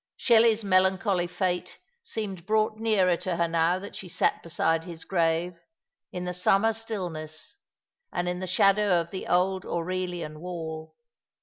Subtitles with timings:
[0.17, 5.59] Shelley's melancholy fate seemed brought nearer to her now that she sat beside his grave,
[6.11, 7.57] in the summer stillness,
[8.11, 10.95] and in the shadow of the old Aurelian Wall.